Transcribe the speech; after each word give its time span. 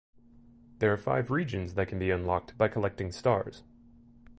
There 0.79 0.91
are 0.91 0.97
five 0.97 1.29
regions 1.29 1.75
that 1.75 1.87
can 1.87 1.99
be 1.99 2.09
unlocked 2.09 2.57
by 2.57 2.69
collecting 2.69 3.11
stars. 3.11 3.61